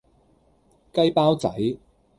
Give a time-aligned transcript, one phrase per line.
[0.93, 1.47] 雞包仔